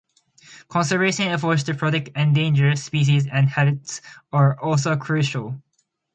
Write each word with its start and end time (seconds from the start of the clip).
Conservation 0.67 1.27
efforts 1.27 1.61
to 1.61 1.75
protect 1.75 2.09
endangered 2.17 2.79
species 2.79 3.27
and 3.27 3.49
habitats 3.49 4.01
are 4.33 4.59
also 4.59 4.95
crucial. 4.97 5.61